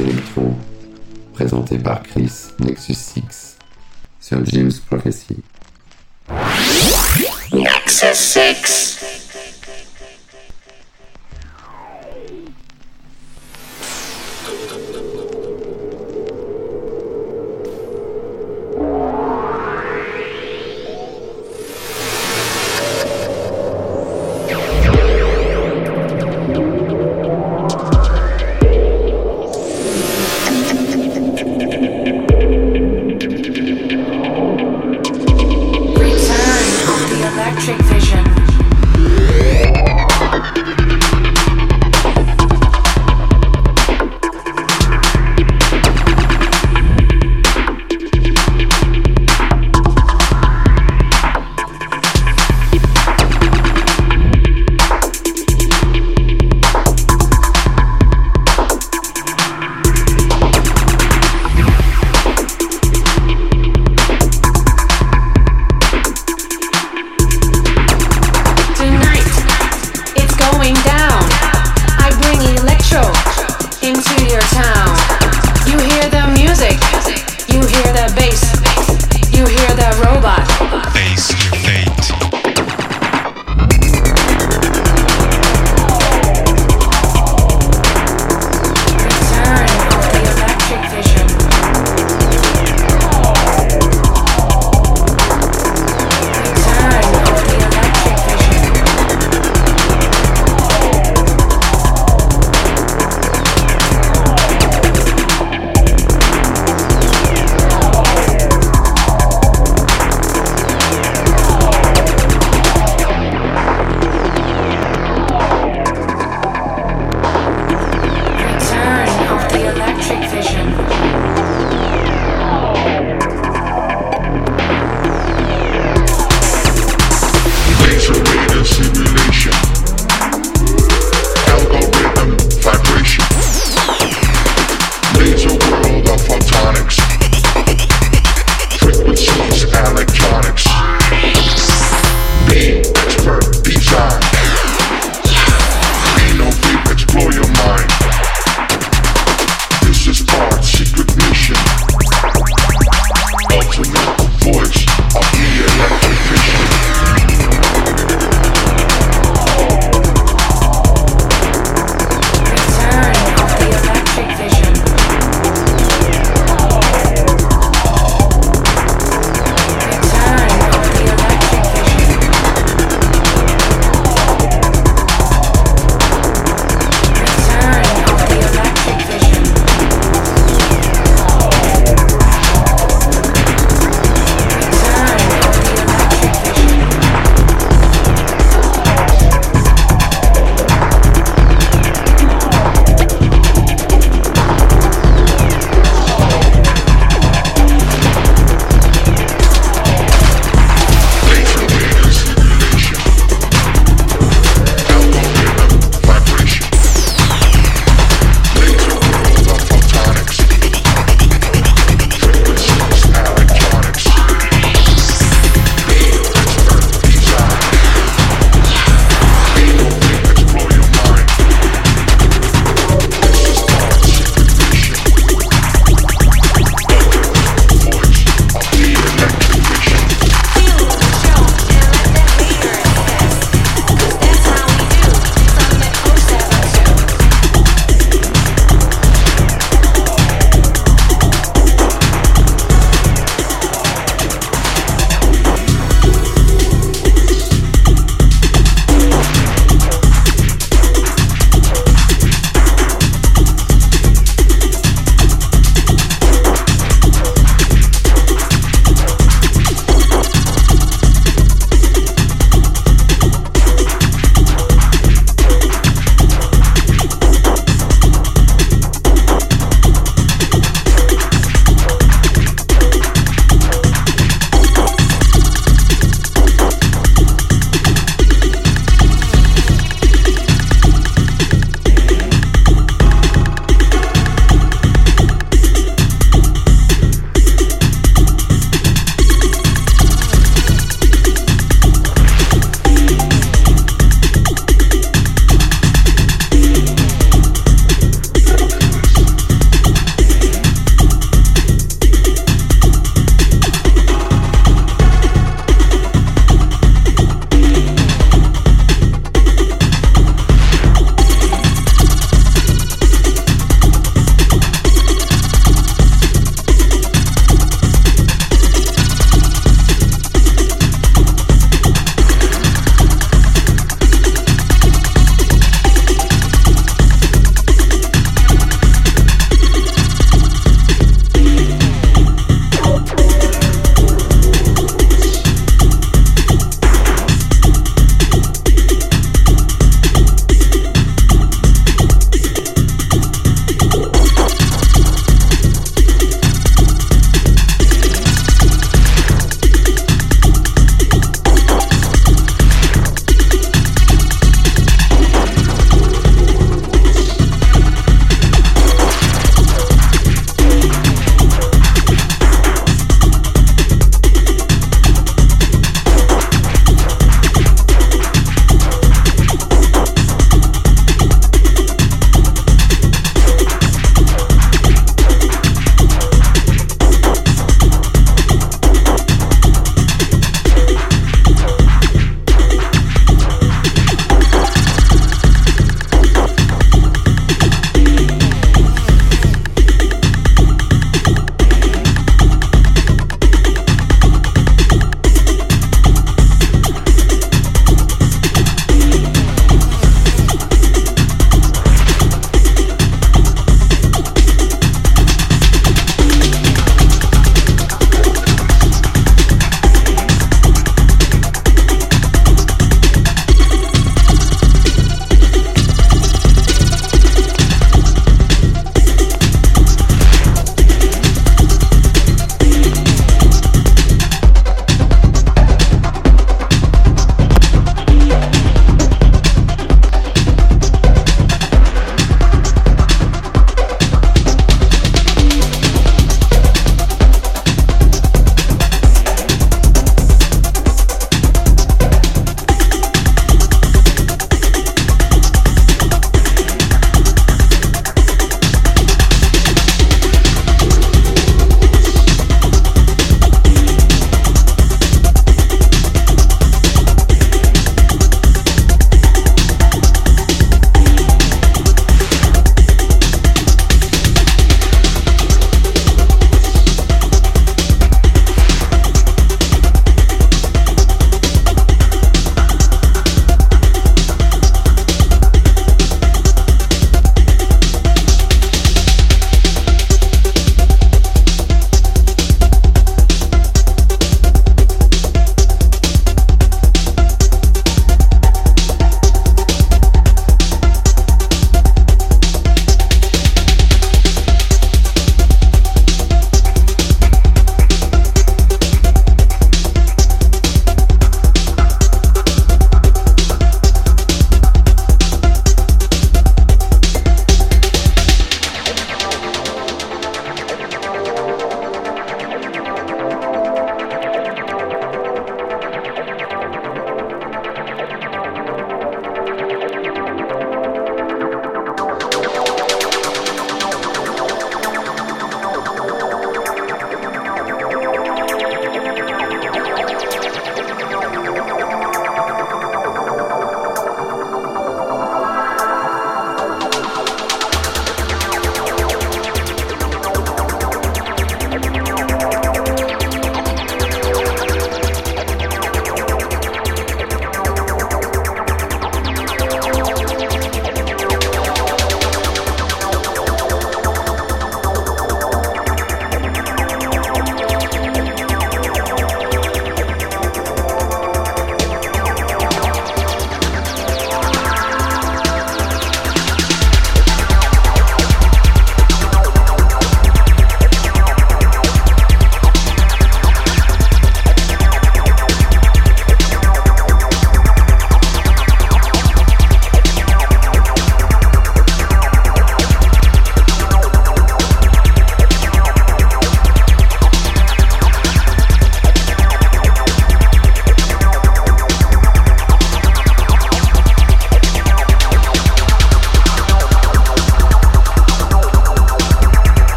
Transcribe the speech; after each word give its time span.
Electro, 0.00 0.54
présenté 1.34 1.78
par 1.78 2.02
Chris 2.02 2.32
Nexus 2.58 2.94
6 2.94 3.56
sur 4.20 4.44
James 4.46 4.72
Prophecy. 4.88 5.36
Nexus 7.52 8.14
6 8.14 8.99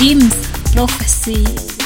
Jim's 0.00 0.34
Prophecy. 0.72 1.79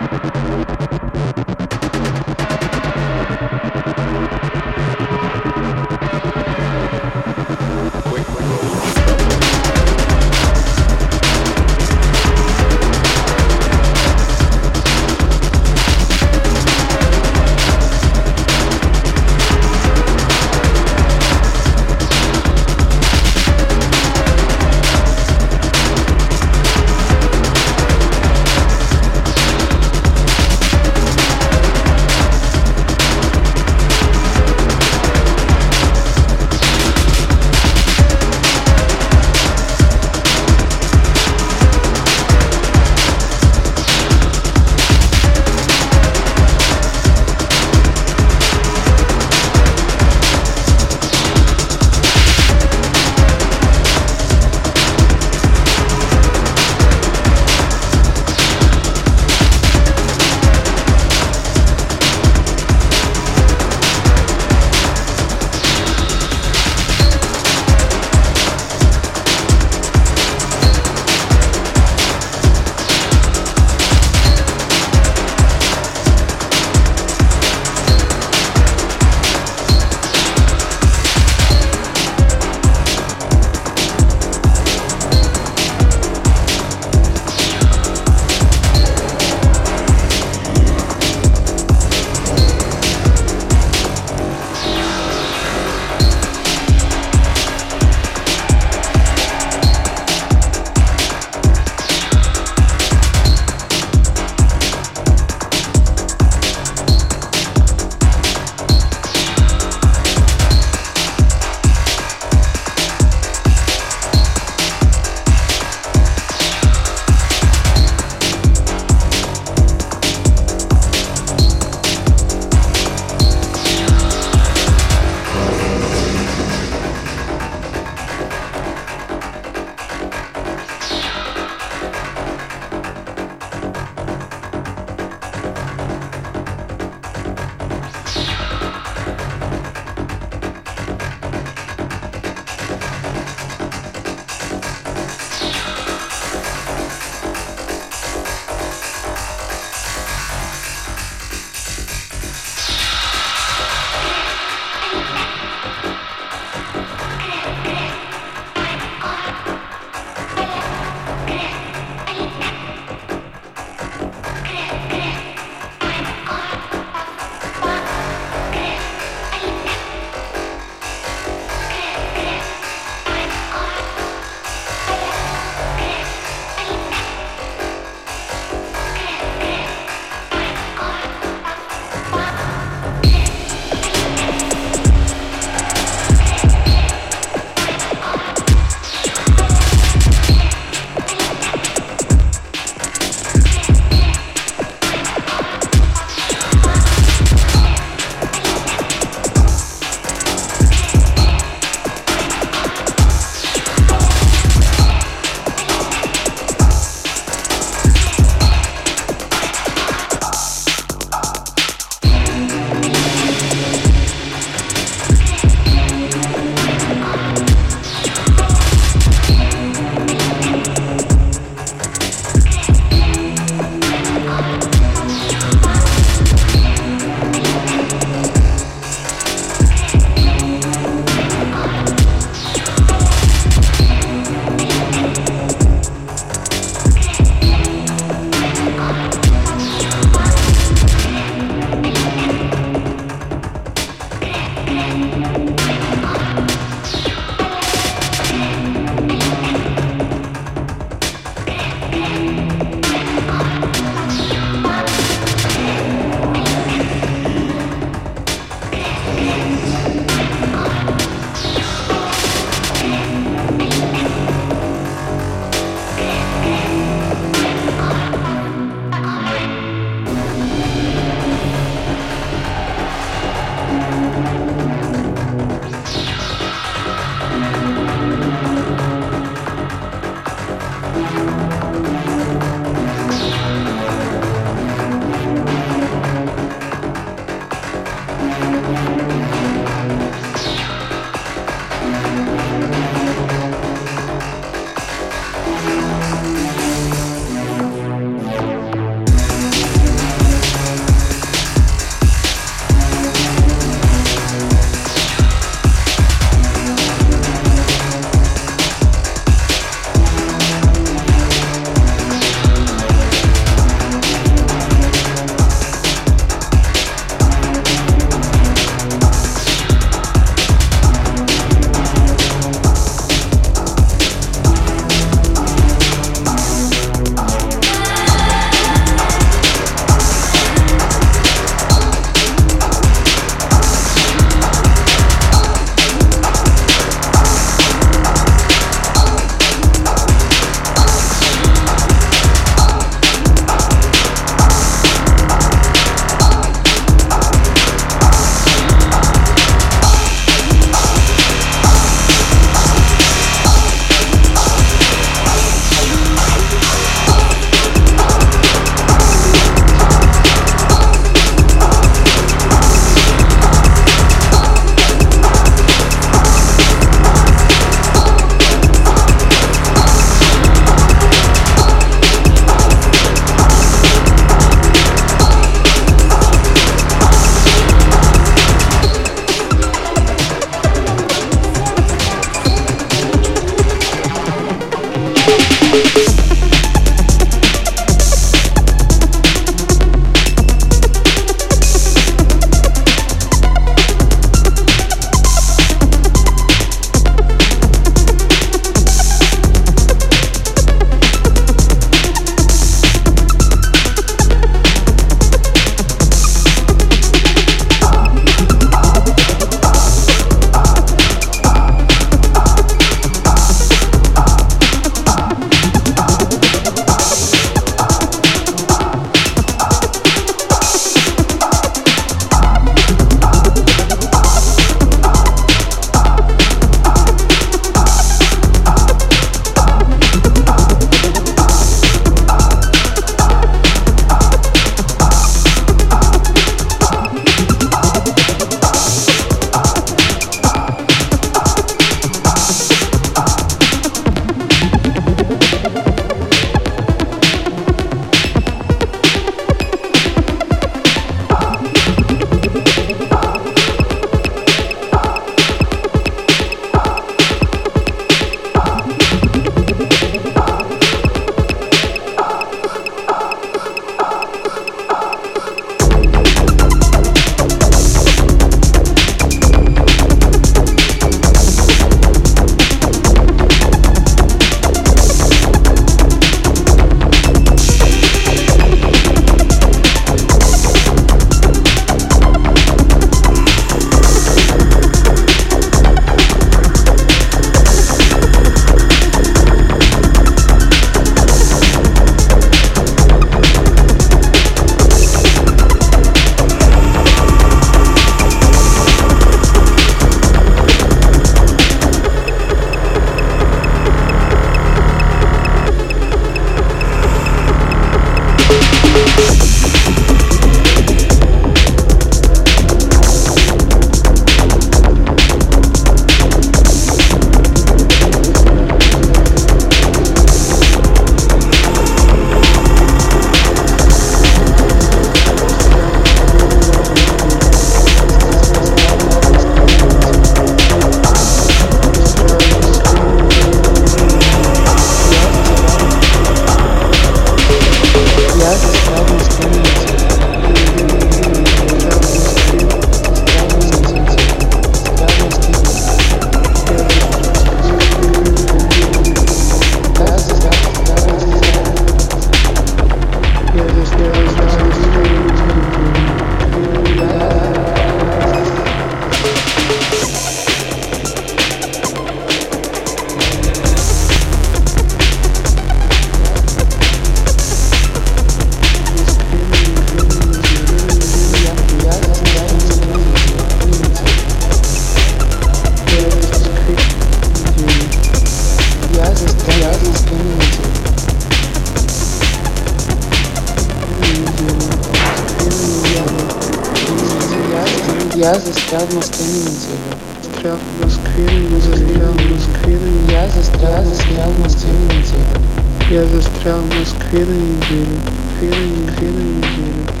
Жадно 588.71 589.01
скринем 589.01 589.47
тебя. 589.47 589.97
Страхно 590.23 590.89
скринем, 590.89 591.61
застрял 591.61 592.13
на 592.13 592.39
скрине. 592.39 593.11
Я 593.11 593.27
застрял, 593.27 593.83
застрял 593.83 594.31
на 594.31 594.49
скрине 594.49 595.03
тебя. 595.03 595.99
Я 595.99 596.05
застрял 596.05 596.61
на 596.61 596.85
скрине 596.85 597.35
недели. 597.35 597.99
Скрине, 598.37 598.91
скрине 598.93 599.23
недели. 599.39 600.00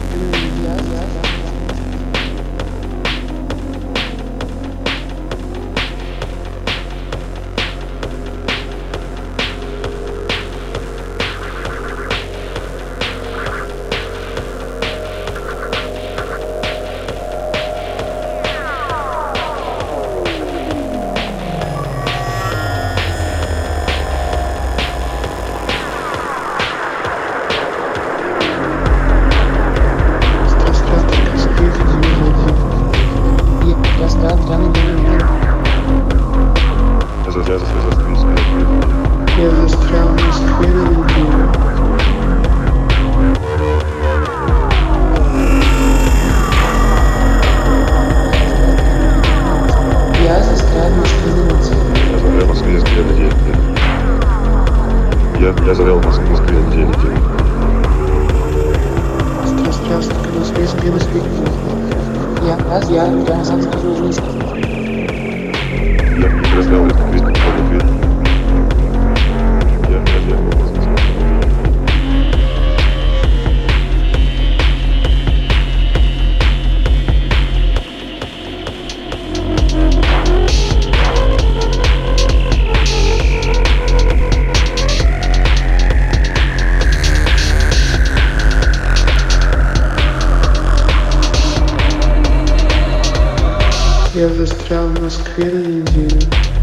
tchau, 94.71 94.87
most 95.01 95.25
creator. 95.25 96.60